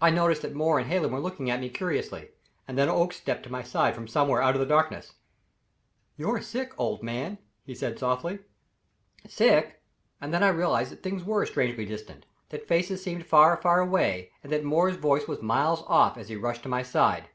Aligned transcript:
I 0.00 0.10
noticed 0.10 0.42
that 0.42 0.54
Moore 0.54 0.78
and 0.78 0.88
Hallen 0.88 1.10
were 1.10 1.18
looking 1.18 1.50
at 1.50 1.58
me 1.58 1.68
curiously; 1.68 2.28
and 2.68 2.78
then 2.78 2.88
Oakes 2.88 3.16
stepped 3.16 3.42
to 3.42 3.50
my 3.50 3.64
side 3.64 3.96
from 3.96 4.06
somewhere 4.06 4.40
out 4.40 4.54
in 4.54 4.60
the 4.60 4.66
darkness. 4.68 5.14
"You're 6.16 6.40
sick, 6.42 6.72
old 6.78 7.00
fellow!" 7.00 7.38
he 7.66 7.74
said 7.74 7.98
softly. 7.98 8.38
"Sick!" 9.28 9.82
and 10.20 10.32
then 10.32 10.44
I 10.44 10.48
realized 10.50 10.92
that 10.92 11.02
things 11.02 11.24
were 11.24 11.44
strangely 11.44 11.86
distant, 11.86 12.24
that 12.50 12.68
faces 12.68 13.02
seemed 13.02 13.26
far, 13.26 13.56
far 13.56 13.80
away, 13.80 14.30
and 14.44 14.52
that 14.52 14.62
Moore's 14.62 14.94
voice 14.94 15.26
was 15.26 15.42
miles 15.42 15.82
off 15.88 16.16
as 16.16 16.28
he 16.28 16.36
rushed 16.36 16.62
to 16.62 16.68
my 16.68 16.84
side. 16.84 17.28